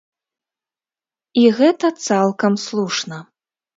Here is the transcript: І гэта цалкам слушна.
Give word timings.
І 1.41 1.45
гэта 1.59 1.93
цалкам 2.07 2.53
слушна. 2.67 3.17